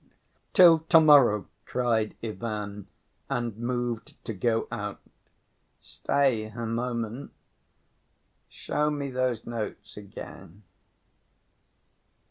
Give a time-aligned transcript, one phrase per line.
[0.53, 2.87] "Till to‐morrow," cried Ivan,
[3.29, 4.99] and moved to go out.
[5.79, 7.29] "Stay a moment....
[8.49, 10.63] Show me those notes again."